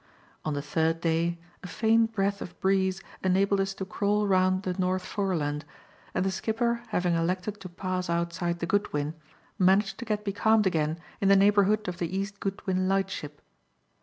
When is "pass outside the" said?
7.69-8.65